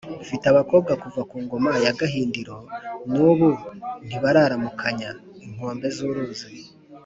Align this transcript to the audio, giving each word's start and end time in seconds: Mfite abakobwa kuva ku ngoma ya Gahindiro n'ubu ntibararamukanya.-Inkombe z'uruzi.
Mfite 0.23 0.45
abakobwa 0.49 0.91
kuva 1.03 1.21
ku 1.29 1.35
ngoma 1.43 1.71
ya 1.85 1.93
Gahindiro 1.99 2.55
n'ubu 3.11 3.49
ntibararamukanya.-Inkombe 4.05 5.87
z'uruzi. 5.97 6.49